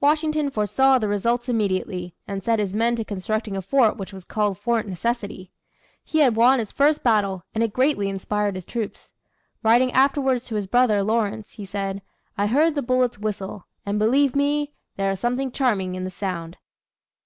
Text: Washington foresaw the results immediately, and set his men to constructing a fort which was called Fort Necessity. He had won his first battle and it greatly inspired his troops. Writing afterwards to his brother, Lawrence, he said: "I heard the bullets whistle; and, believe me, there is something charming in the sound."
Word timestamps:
Washington 0.00 0.48
foresaw 0.50 0.96
the 0.98 1.08
results 1.08 1.46
immediately, 1.46 2.14
and 2.26 2.42
set 2.42 2.58
his 2.58 2.72
men 2.72 2.96
to 2.96 3.04
constructing 3.04 3.54
a 3.54 3.60
fort 3.60 3.98
which 3.98 4.14
was 4.14 4.24
called 4.24 4.56
Fort 4.56 4.86
Necessity. 4.86 5.50
He 6.02 6.20
had 6.20 6.36
won 6.36 6.58
his 6.58 6.72
first 6.72 7.02
battle 7.02 7.44
and 7.54 7.62
it 7.62 7.74
greatly 7.74 8.08
inspired 8.08 8.54
his 8.54 8.64
troops. 8.64 9.12
Writing 9.62 9.92
afterwards 9.92 10.46
to 10.46 10.54
his 10.54 10.66
brother, 10.66 11.02
Lawrence, 11.02 11.50
he 11.50 11.66
said: 11.66 12.00
"I 12.38 12.46
heard 12.46 12.74
the 12.74 12.80
bullets 12.80 13.18
whistle; 13.18 13.66
and, 13.84 13.98
believe 13.98 14.34
me, 14.34 14.72
there 14.96 15.10
is 15.10 15.20
something 15.20 15.52
charming 15.52 15.96
in 15.96 16.04
the 16.04 16.10
sound." 16.10 16.56